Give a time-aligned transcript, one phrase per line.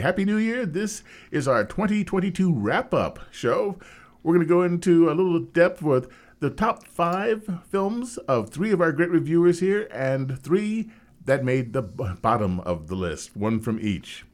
[0.00, 0.66] Happy New Year.
[0.66, 3.78] This is our 2022 wrap up show.
[4.22, 8.72] We're going to go into a little depth with the top five films of three
[8.72, 10.90] of our great reviewers here and three
[11.24, 14.24] that made the bottom of the list, one from each.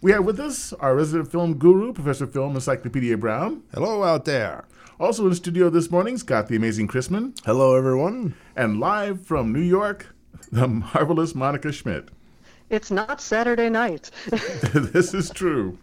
[0.00, 3.62] We have with us our resident film guru, Professor Film Encyclopedia Brown.
[3.72, 4.66] Hello out there.
[5.00, 7.36] Also in studio this morning, Scott the Amazing Chrisman.
[7.44, 8.34] Hello, everyone.
[8.54, 10.14] And live from New York,
[10.52, 12.10] the marvelous Monica Schmidt.
[12.70, 14.10] It's not Saturday night.
[14.30, 15.78] this is true.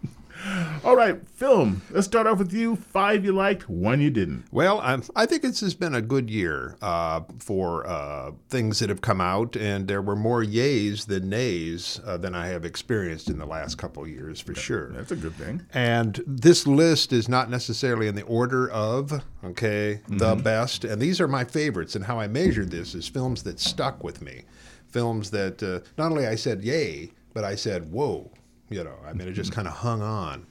[0.84, 1.84] All right, film.
[1.92, 2.76] Let's start off with you.
[2.76, 4.46] Five you liked, one you didn't.
[4.52, 8.90] Well, I'm, i think this has been a good year uh, for uh, things that
[8.90, 13.30] have come out, and there were more yays than nays uh, than I have experienced
[13.30, 14.90] in the last couple of years, for sure.
[14.94, 15.62] That's a good thing.
[15.74, 20.42] And this list is not necessarily in the order of, okay, the mm-hmm.
[20.42, 20.86] best.
[20.86, 21.96] And these are my favorites.
[21.96, 24.44] And how I measured this is films that stuck with me
[24.92, 28.32] films that uh, not only I said yay, but I said whoa.
[28.70, 30.46] You know, I mean, it just kind of hung on.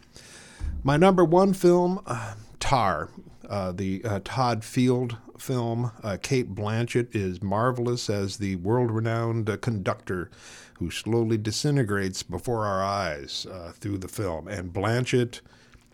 [0.83, 3.09] My number one film, uh, Tar,
[3.49, 5.93] uh, the uh, Todd Field film.
[6.03, 10.31] Uh, Cate Blanchett is marvelous as the world renowned uh, conductor
[10.75, 14.49] who slowly disintegrates before our eyes through the film.
[14.49, 15.41] And Blanchett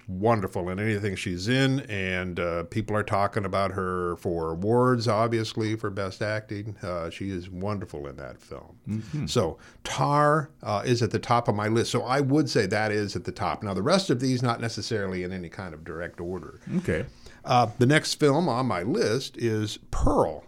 [0.08, 5.74] wonderful in anything she's in, and uh, people are talking about her for awards, obviously,
[5.76, 6.76] for Best Acting.
[6.82, 8.78] Uh, she is wonderful in that film.
[8.88, 9.26] Mm-hmm.
[9.26, 11.90] So, Tar uh, is at the top of my list.
[11.90, 13.62] So, I would say that is at the top.
[13.62, 16.60] Now, the rest of these, not necessarily in any kind of direct order.
[16.78, 17.06] Okay.
[17.44, 20.44] Uh, the next film on my list is Pearl,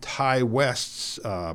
[0.00, 1.54] Ti West's uh,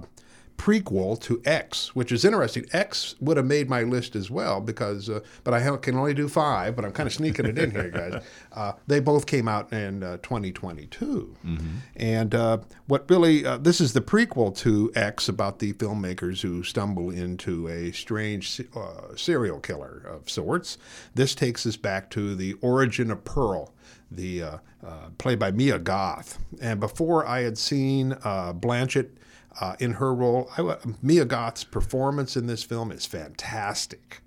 [0.62, 2.64] prequel to X, which is interesting.
[2.72, 6.30] X would have made my list as well because, uh, but I can only do
[6.30, 6.76] five.
[6.76, 8.24] But I'm kind of sneaking it in here, guys.
[8.52, 11.68] Uh, they both came out in uh, 2022, mm-hmm.
[11.96, 16.62] and uh, what really uh, this is the prequel to X about the filmmakers who
[16.62, 20.78] stumble into a strange uh, serial killer of sorts.
[21.16, 23.74] This takes us back to the origin of Pearl
[24.12, 26.38] the uh, uh, played by Mia Goth.
[26.62, 29.12] And before I had seen uh, Blanchett
[29.60, 30.50] uh, in her role.
[30.58, 34.22] I, Mia Goth's performance in this film is fantastic.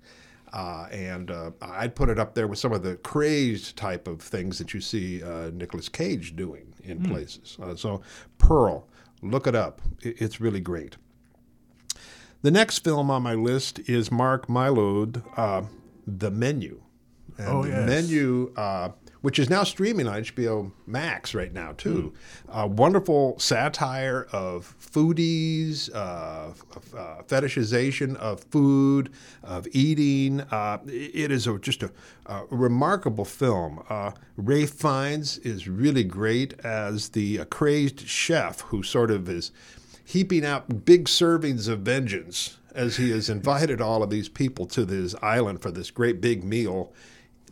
[0.53, 4.21] Uh, and uh, I'd put it up there with some of the crazed type of
[4.21, 7.09] things that you see uh, Nicolas Cage doing in mm.
[7.09, 7.57] places.
[7.61, 8.01] Uh, so,
[8.37, 8.87] Pearl,
[9.21, 9.81] look it up.
[10.01, 10.95] it's really great.
[12.41, 15.63] The next film on my list is Mark Mylod, uh,
[16.07, 16.81] The Menu.
[17.37, 17.79] And oh, yes.
[17.79, 18.53] The Menu
[19.25, 22.13] which is now streaming on HBO Max right now too.
[22.47, 22.63] Mm.
[22.63, 26.51] Uh, wonderful satire of foodies, uh,
[26.95, 30.41] uh, fetishization of food, of eating.
[30.41, 31.91] Uh, it is a, just a,
[32.27, 33.83] a, remarkable film.
[33.89, 39.51] Uh, Ralph Fiennes is really great as the uh, crazed chef who sort of is
[40.03, 44.85] heaping out big servings of vengeance as he has invited all of these people to
[44.85, 46.93] this island for this great big meal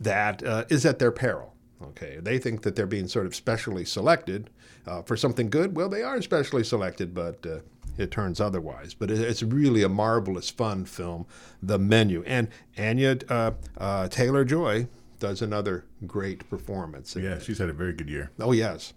[0.00, 1.53] that is at their peril.
[1.90, 4.50] Okay, they think that they're being sort of specially selected
[4.86, 5.76] uh, for something good.
[5.76, 7.58] Well, they are specially selected, but uh,
[7.98, 8.94] it turns otherwise.
[8.94, 11.26] But it's really a marvelous, fun film,
[11.62, 17.16] The Menu, and Anya uh, uh Taylor Joy does another great performance.
[17.16, 18.30] Yeah, she's had a very good year.
[18.40, 18.92] Oh yes.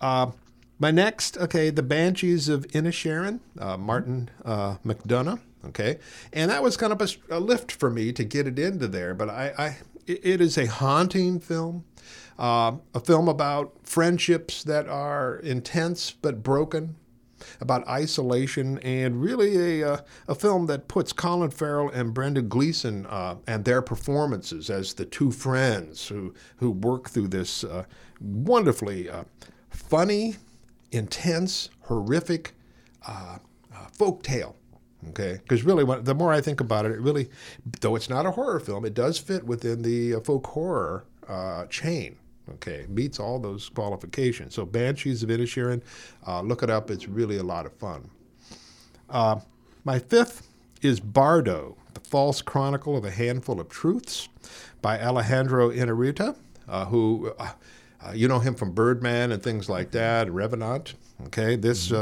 [0.00, 0.32] Uh,
[0.78, 5.40] my next, okay, The Banshees of Inisherin, uh, Martin McDonagh.
[5.64, 5.98] Okay,
[6.32, 9.14] and that was kind of a, a, lift for me to get it into there,
[9.14, 9.76] but I, I
[10.06, 11.84] it is a haunting film.
[12.38, 16.94] Uh, a film about friendships that are intense but broken,
[17.60, 23.06] about isolation, and really a, uh, a film that puts Colin Farrell and Brendan Gleeson
[23.06, 27.84] uh, and their performances as the two friends who, who work through this uh,
[28.20, 29.24] wonderfully uh,
[29.70, 30.36] funny,
[30.92, 32.52] intense, horrific
[33.06, 33.38] uh,
[33.92, 34.56] folk tale
[35.10, 37.28] Okay, because really, when, the more I think about it, it really,
[37.80, 41.66] though it's not a horror film, it does fit within the uh, folk horror uh,
[41.66, 42.16] chain.
[42.54, 44.54] Okay, meets all those qualifications.
[44.54, 45.82] So Banshees of Inisherin,
[46.26, 46.90] uh, look it up.
[46.90, 48.08] It's really a lot of fun.
[49.10, 49.40] Uh,
[49.84, 50.48] my fifth
[50.80, 54.28] is Bardo, the false chronicle of a handful of truths,
[54.80, 56.36] by Alejandro Inarritu,
[56.68, 57.32] uh, who.
[57.38, 57.50] Uh,
[58.14, 60.94] you know him from Birdman and things like that, Revenant.
[61.26, 61.92] Okay, this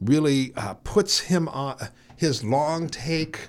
[0.00, 1.76] really puts him on
[2.20, 3.48] his long take,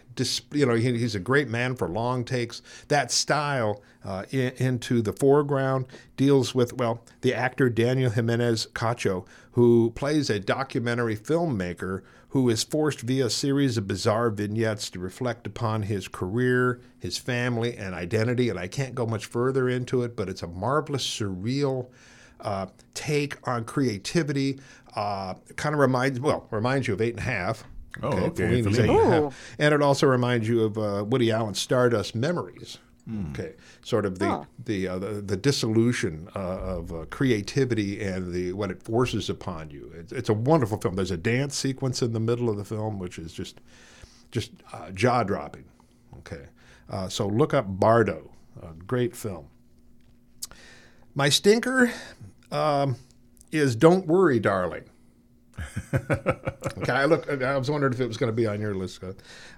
[0.53, 2.61] you know, he's a great man for long takes.
[2.87, 9.27] That style uh, in, into the foreground deals with, well, the actor Daniel Jimenez Cacho,
[9.51, 14.99] who plays a documentary filmmaker who is forced via a series of bizarre vignettes to
[14.99, 18.47] reflect upon his career, his family, and identity.
[18.47, 21.89] And I can't go much further into it, but it's a marvelous, surreal
[22.39, 24.61] uh, take on creativity.
[24.95, 27.65] Uh, kind of reminds, well, reminds you of Eight and a Half,
[28.01, 29.09] Oh, okay, Fellini's Fellini.
[29.09, 29.19] that.
[29.23, 29.31] Ooh.
[29.59, 32.77] And it also reminds you of uh, Woody Allen's Stardust Memories.
[33.31, 34.45] Okay, sort of the Huh.
[34.63, 39.69] the, uh, the the dissolution uh, of uh, creativity and the what it forces upon
[39.69, 39.91] you.
[39.97, 40.95] It's, it's a wonderful film.
[40.95, 43.59] There's a dance sequence in the middle of the film, which is just
[44.31, 45.65] just uh, jaw dropping.
[46.19, 46.45] Okay,
[46.89, 49.47] uh, so look up Bardo, a great film.
[51.13, 51.91] My stinker
[52.51, 52.95] um,
[53.51, 54.83] is "Don't Worry, Darling."
[55.93, 57.29] okay, I look.
[57.29, 58.95] I was wondering if it was going to be on your list.
[58.95, 59.15] Scott.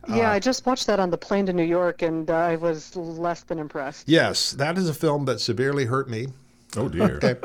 [0.10, 2.96] yeah, I just watched that on the plane to New York, and uh, I was
[2.96, 4.08] less than impressed.
[4.08, 6.28] Yes, that is a film that severely hurt me.
[6.76, 7.20] Oh dear.
[7.24, 7.36] Okay,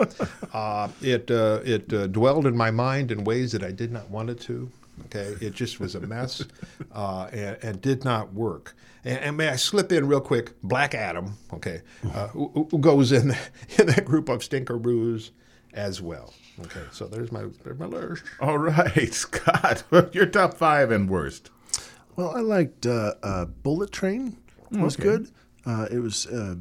[0.52, 4.08] uh, it uh, it uh, dwelled in my mind in ways that I did not
[4.10, 4.70] want it to.
[5.06, 6.44] Okay, it just was a mess
[6.92, 8.74] uh, and, and did not work.
[9.04, 10.60] And, and may I slip in real quick?
[10.62, 11.82] Black Adam, okay,
[12.14, 13.30] uh, who, who goes in
[13.78, 15.30] in that group of stinkeroos
[15.72, 16.34] as well.
[16.64, 18.24] Okay, so there's my there's my list.
[18.40, 19.84] All right, Scott.
[20.12, 21.50] Your top five and worst.
[22.16, 24.36] Well, I liked uh, uh, Bullet Train.
[24.72, 25.04] was okay.
[25.04, 25.30] good.
[25.64, 26.26] Uh, it was.
[26.26, 26.56] Uh,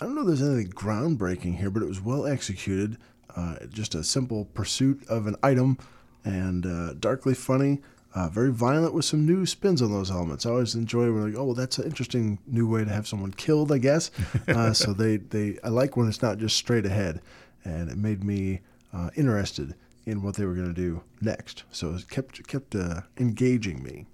[0.00, 0.22] I don't know.
[0.22, 2.96] if There's anything groundbreaking here, but it was well executed.
[3.36, 5.78] Uh, just a simple pursuit of an item,
[6.24, 7.80] and uh, darkly funny.
[8.12, 10.44] Uh, very violent with some new spins on those elements.
[10.44, 13.32] I always enjoy when like, oh, well, that's an interesting new way to have someone
[13.32, 13.70] killed.
[13.70, 14.10] I guess.
[14.48, 17.20] Uh, so they, they I like when it's not just straight ahead,
[17.64, 18.62] and it made me
[18.92, 19.74] uh, interested
[20.06, 21.64] in what they were going to do next.
[21.70, 24.06] So it kept kept uh, engaging me.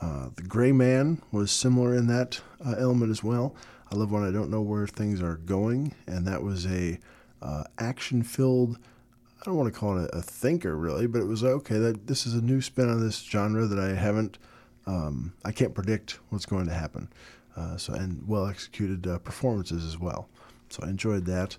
[0.00, 3.54] Uh, the Gray Man was similar in that uh, element as well.
[3.90, 6.98] I love when I don't know where things are going, and that was a
[7.40, 8.76] uh, action-filled.
[8.76, 11.78] I don't want to call it a, thinker really, but it was okay.
[11.78, 14.38] That this is a new spin on this genre that I haven't.
[14.86, 17.08] Um, I can't predict what's going to happen.
[17.56, 20.28] Uh, so and well executed performances as well.
[20.70, 21.56] So I enjoyed that.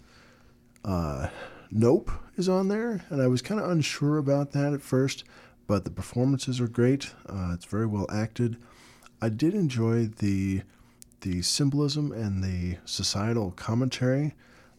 [1.71, 5.23] Nope is on there, and I was kind of unsure about that at first,
[5.67, 7.11] but the performances are great.
[7.27, 8.57] Uh, it's very well acted.
[9.21, 10.61] I did enjoy the
[11.21, 14.35] the symbolism and the societal commentary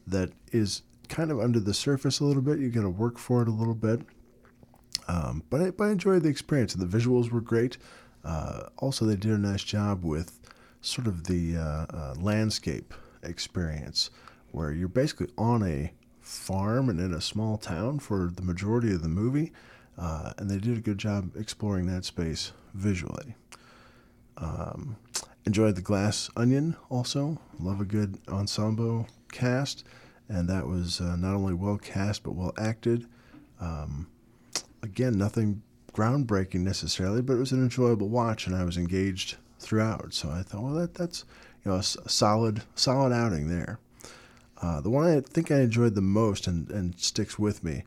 [0.07, 2.61] that is kind of under the surface a little bit.
[2.61, 4.01] You got to work for it a little bit.
[5.09, 7.79] Um, but, I, but I enjoyed the experience, the visuals were great.
[8.25, 10.39] Uh, also, they did a nice job with
[10.81, 14.11] sort of the uh, uh, landscape experience,
[14.53, 15.93] where you're basically on a
[16.27, 19.53] farm and in a small town for the majority of the movie,
[19.97, 23.35] uh, and they did a good job exploring that space visually.
[24.37, 24.97] Um,
[25.47, 27.39] enjoyed the Glass Onion also.
[27.61, 29.85] Love a good ensemble cast,
[30.29, 33.07] and that was uh, not only well cast but well acted.
[33.61, 34.09] Um,
[34.83, 35.63] again, nothing
[35.93, 40.13] groundbreaking necessarily, but it was an enjoyable watch, and I was engaged throughout.
[40.13, 41.25] So I thought, well, that that's
[41.65, 43.79] you know a, a solid solid outing there.
[44.61, 47.85] Uh, the one I think I enjoyed the most and, and sticks with me,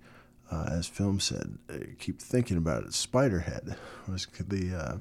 [0.51, 2.89] uh, as film said, I keep thinking about it.
[2.89, 3.75] Spiderhead
[4.07, 4.97] was the uh,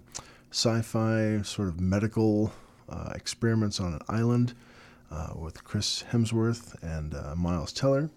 [0.50, 2.52] sci-fi sort of medical
[2.88, 4.54] uh, experiments on an island
[5.10, 8.10] uh, with Chris Hemsworth and uh, Miles Teller,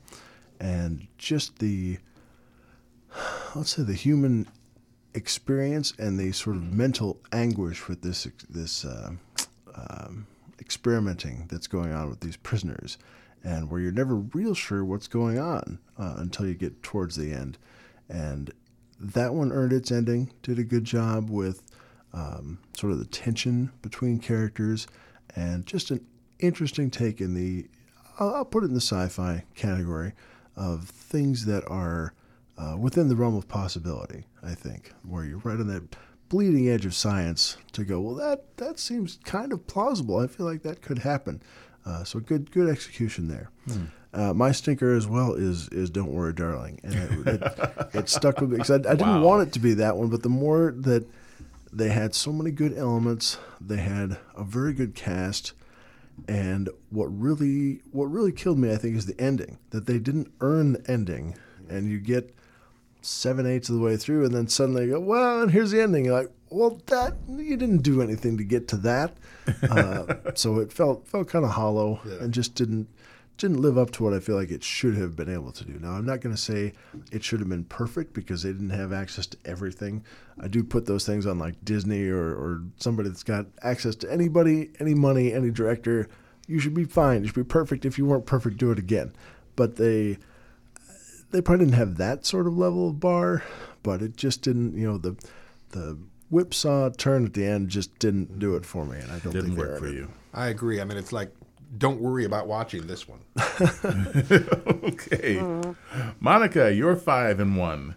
[0.60, 1.98] and just the
[3.56, 4.48] let's say the human
[5.14, 9.12] experience and the sort of mental anguish with this this uh,
[9.76, 10.28] um,
[10.60, 12.98] experimenting that's going on with these prisoners,
[13.44, 17.32] and where you're never real sure what's going on uh, until you get towards the
[17.32, 17.58] end,
[18.10, 18.52] and
[19.00, 20.32] that one earned its ending.
[20.44, 21.64] Did a good job with
[22.14, 24.88] um, sort of the tension between characters,
[25.36, 26.06] and just an
[26.40, 27.68] interesting take in the.
[28.20, 30.14] I'll, I'll put it in the sci-fi category
[30.56, 32.14] of things that are
[32.58, 34.26] uh, within the realm of possibility.
[34.44, 35.96] I think where you're right on that
[36.30, 38.00] bleeding edge of science to go.
[38.00, 40.18] Well, that that seems kind of plausible.
[40.18, 41.42] I feel like that could happen.
[41.86, 43.50] Uh, so good good execution there.
[44.14, 46.94] Uh, my stinker as well is is "Don't Worry, Darling," and
[47.28, 47.54] it, it,
[47.94, 49.24] it stuck with me because I, I didn't Wow.
[49.24, 51.06] want it to be that one, but the more that
[51.74, 55.54] they had so many good elements, they had a very good cast,
[56.28, 59.58] and what really what really killed me, I think, is the ending.
[59.72, 61.36] That they didn't earn the ending,
[61.70, 62.36] and you get
[63.02, 65.82] seven eighths of the way through, and then suddenly you go, well, and here's the
[65.82, 66.06] ending.
[66.06, 69.18] You're like, well, that you didn't do anything to get to that,
[69.70, 72.88] uh, so it felt felt kind of hollow and just didn't
[73.42, 75.74] didn't live up to what I feel like it should have been able to do.
[75.80, 76.74] Now, I'm not going to say
[77.12, 80.04] it should have been perfect because they didn't have access to everything.
[80.40, 84.12] I do put those things on like Disney or, or somebody that's got access to
[84.12, 86.08] anybody, any money, any director.
[86.48, 87.22] You should be fine.
[87.22, 87.84] You should be perfect.
[87.84, 89.12] If you weren't perfect, do it again.
[89.56, 90.20] But they
[91.32, 93.44] they probably didn't have that sort of level of bar,
[93.84, 94.78] but it just didn't.
[94.78, 95.16] You know, the
[95.70, 95.98] the
[96.30, 99.56] whipsaw turn at the end just didn't do it for me, and I don't Didn't
[99.56, 99.94] think they work for it.
[99.94, 100.10] you.
[100.34, 100.80] I agree.
[100.80, 101.34] I mean, it's like,
[101.78, 103.20] don't worry about watching this one.
[104.84, 105.42] Okay.
[106.20, 107.96] Monica, you're five and one.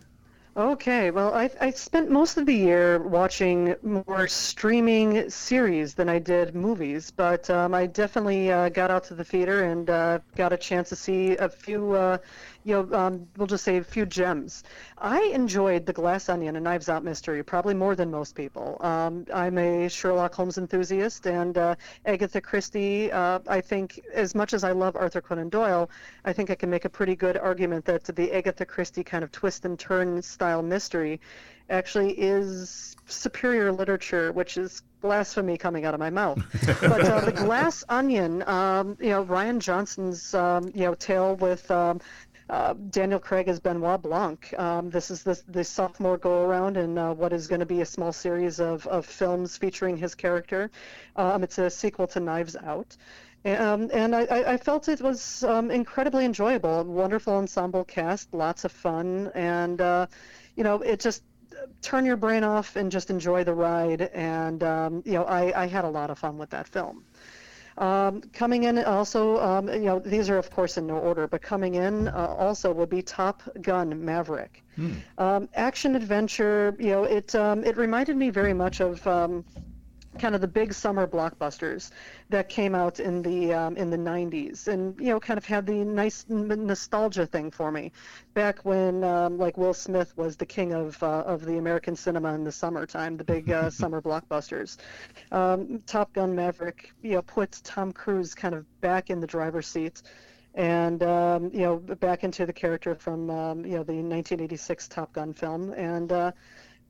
[0.56, 6.20] Okay, well, I, I spent most of the year watching more streaming series than I
[6.20, 10.52] did movies, but um, I definitely uh, got out to the theater and uh, got
[10.52, 12.18] a chance to see a few, uh,
[12.64, 14.62] you know, um, we'll just say a few gems.
[14.97, 18.78] I enjoyed The Glass Onion, a Knives Out mystery, probably more than most people.
[18.80, 21.75] Um, I'm a Sherlock Holmes enthusiast, and uh,
[22.06, 25.90] Agatha Christie, uh, I think, as much as I love Arthur Conan Doyle,
[26.25, 29.30] I think I can make a pretty good argument that the Agatha Christie kind of
[29.30, 31.21] twist and turn style style mystery
[31.71, 36.38] actually is superior literature, which is blasphemy coming out of my mouth.
[36.80, 41.68] but uh, the Glass Onion, um, you know, Rian Johnson's, um, you know, tale with
[41.71, 42.00] um,
[42.50, 44.54] uh, Daniel Craig as Benoit Blanc.
[44.58, 47.80] Um, this is the, the sophomore go around in uh, what is going to be
[47.80, 50.70] a small series of, of films featuring his character.
[51.16, 52.96] Um, it's a sequel to Knives Out.
[53.46, 56.82] Um, and I, I, felt it was um, incredibly enjoyable.
[56.84, 60.06] Wonderful ensemble cast, lots of fun, and uh,
[60.56, 61.22] you know, it just
[61.82, 64.00] turn your brain off and just enjoy the ride.
[64.00, 67.04] And um, you know, I, I had a lot of fun with that film.
[67.76, 71.43] Um, coming in also, um, you know, these are of course in no order, but
[71.43, 74.62] coming in uh, also will be Top Gun Maverick.
[74.76, 74.93] Hmm.
[75.19, 79.45] Um, action adventure, you know, it um, it reminded me very much of um,
[80.18, 81.90] kind of the big summer blockbusters
[82.30, 85.66] that came out in the um, in the 90s and you know kind of had
[85.66, 87.92] the nice nostalgia thing for me.
[88.35, 92.35] Back when um, like Will Smith was the king of uh, of the American cinema
[92.35, 94.76] in the summertime the big uh, summer blockbusters.
[95.33, 99.66] Um, Top Gun Maverick you know put Tom Cruise kind of back in the driver's
[99.66, 100.02] seat
[100.54, 105.12] and um, you know back into the character from um, you know the 1986 Top
[105.12, 105.73] Gun film.
[105.73, 106.33] And uh,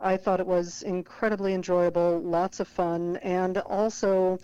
[0.04, 4.38] I thought it was incredibly enjoyable, lots of fun, and also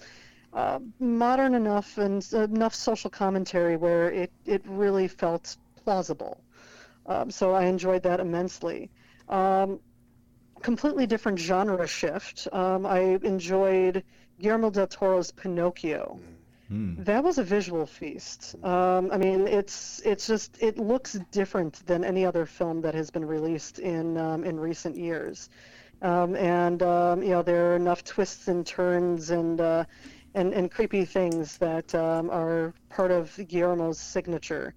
[0.55, 6.43] uh, modern enough and enough social commentary where it, it really felt plausible.
[7.07, 8.91] Um, so I enjoyed that immensely.
[9.29, 9.81] Um,
[10.63, 12.49] completely different genre shift.
[12.53, 14.03] Um, I enjoyed
[14.41, 16.19] Guillermo del Toro's Pinocchio.
[16.19, 16.40] Mm
[16.71, 17.03] Hmm.
[17.03, 18.55] That was a visual feast.
[18.63, 23.11] Um, I mean, it's it's just it looks different than any other film that has
[23.11, 25.51] been released in um, in recent years,
[26.01, 29.85] um, and um, you know there are enough twists and turns and uh,
[30.35, 34.73] and and creepy things that um, are part of Guillermo's signature.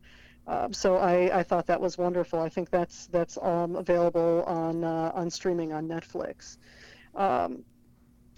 [0.47, 2.39] Uh, so I, I thought that was wonderful.
[2.39, 6.57] I think that's that's available on uh, on streaming on Netflix.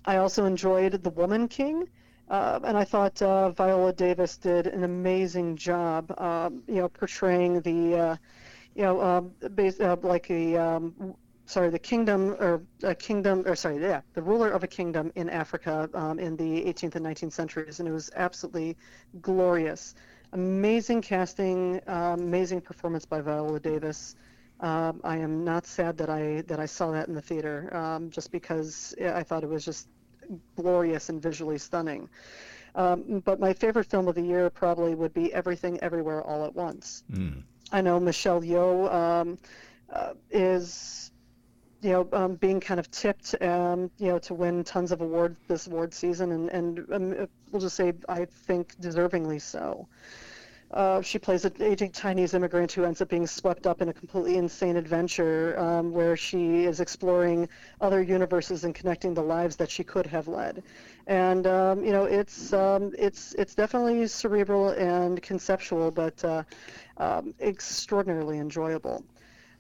[0.08, 1.88] I also enjoyed The Woman King.
[2.30, 7.62] Uh, and I thought uh, Viola Davis did an amazing job, um, you know, portraying
[7.62, 8.16] the, uh,
[8.76, 11.16] you know, um, base, uh, like a, um,
[11.46, 15.30] sorry, the kingdom or a kingdom, or sorry, yeah, the ruler of a kingdom in
[15.30, 18.76] Africa um, in the 18th and 19th centuries, and it was absolutely
[19.22, 19.94] glorious.
[20.34, 24.16] Amazing casting, uh, amazing performance by Viola Davis.
[24.62, 28.10] Um, I am not sad that I that I saw that in the theater, um,
[28.10, 29.88] just because I thought it was just
[30.56, 32.10] glorious and visually stunning.
[32.76, 36.54] Um, but my favorite film of the year probably would be Everything Everywhere All at
[36.54, 37.04] Once.
[37.12, 37.44] Mm.
[37.72, 39.38] I know Michelle Yeoh um,
[39.90, 41.12] uh, is,
[41.82, 45.38] you know, um, being kind of tipped, um, you know, to win tons of awards
[45.48, 49.88] this award season, and and um, we'll just say I think deservingly so.
[50.72, 53.94] Uh, she plays an aging Chinese immigrant who ends up being swept up in a
[53.94, 57.48] completely insane adventure um, where she is exploring
[57.82, 60.64] other universes and connecting the lives that she could have led.
[61.08, 66.44] And um, you know, it's um, it's it's definitely cerebral and conceptual, but uh,
[66.98, 69.04] um, extraordinarily enjoyable.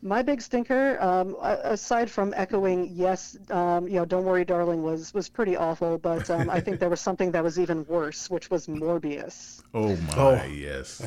[0.01, 5.13] My big stinker, um, aside from echoing, yes, um, you know, "Don't Worry, Darling" was
[5.13, 8.49] was pretty awful, but um, I think there was something that was even worse, which
[8.49, 9.63] was Morbius.
[9.73, 10.45] Oh my, oh.
[10.45, 11.01] yes.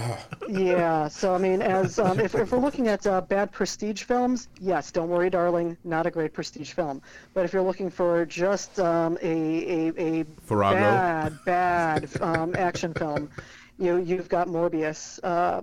[0.49, 1.09] yeah.
[1.09, 4.91] So I mean, as um, if if we're looking at uh, bad prestige films, yes,
[4.91, 7.03] "Don't Worry, Darling," not a great prestige film.
[7.35, 13.31] But if you're looking for just um, a a, a bad bad um, action film
[13.79, 15.21] you you've got Morbius.
[15.23, 15.63] Uh,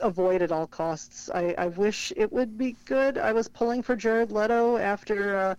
[0.00, 1.28] avoid at all costs.
[1.34, 3.18] I, I wish it would be good.
[3.18, 5.54] I was pulling for Jared Leto after uh,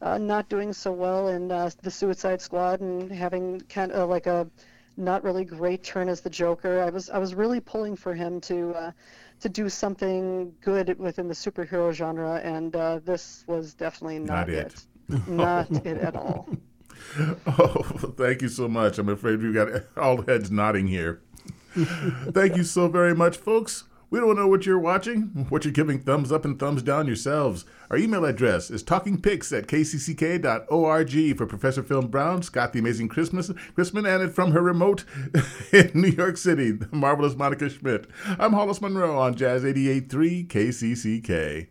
[0.00, 4.26] uh, not doing so well in uh, the Suicide Squad and having kind of like
[4.26, 4.48] a
[4.96, 6.82] not really great turn as the Joker.
[6.82, 8.92] I was I was really pulling for him to uh,
[9.40, 14.50] to do something good within the superhero genre, and uh, this was definitely not, not
[14.50, 14.86] it.
[15.08, 15.28] it.
[15.28, 16.48] not it at all.
[17.46, 17.82] Oh,
[18.18, 18.98] thank you so much.
[18.98, 21.22] I'm afraid we've got all heads nodding here.
[22.32, 23.84] Thank you so very much, folks.
[24.10, 27.66] We don't know what you're watching, what you're giving thumbs up and thumbs down yourselves.
[27.90, 33.50] Our email address is talkingpics at kcck.org for Professor Phil Brown, Scott the Amazing Christmas,
[33.76, 35.04] Christman, and it from her remote
[35.72, 38.06] in New York City, the marvelous Monica Schmidt.
[38.38, 41.68] I'm Hollis Monroe on Jazz 88.3 KCCK.